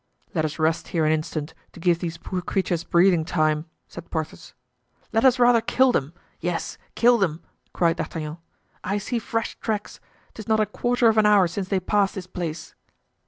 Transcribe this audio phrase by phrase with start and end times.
[0.33, 4.55] "Let us rest here an instant to give these poor creatures breathing time," said Porthos.
[5.13, 6.11] "Let us rather kill them!
[6.39, 8.39] yes, kill them!" cried D'Artagnan;
[8.83, 9.99] "I see fresh tracks;
[10.33, 12.73] 'tis not a quarter of an hour since they passed this place."